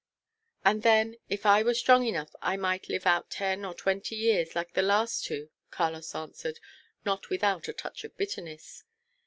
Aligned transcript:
"And 0.65 0.81
then, 0.81 1.17
if 1.29 1.45
I 1.45 1.61
were 1.61 1.75
strong 1.75 2.07
enough, 2.07 2.31
I 2.41 2.57
might 2.57 2.89
live 2.89 3.05
out 3.05 3.29
ten 3.29 3.63
or 3.63 3.75
twenty 3.75 4.15
years 4.15 4.55
like 4.55 4.73
the 4.73 4.81
last 4.81 5.25
two," 5.25 5.51
Carlos 5.69 6.15
answered, 6.15 6.59
not 7.05 7.29
without 7.29 7.67
a 7.67 7.73
touch 7.73 8.03
of 8.03 8.17
bitterness. 8.17 8.83